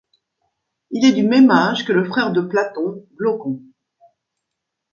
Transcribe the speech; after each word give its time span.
Il 0.89 1.05
est 1.05 1.11
du 1.11 1.21
même 1.21 1.51
âge 1.51 1.85
que 1.85 1.93
le 1.93 2.03
frère 2.05 2.31
de 2.31 2.41
Platon, 2.41 3.05
Glaucon. 3.19 3.61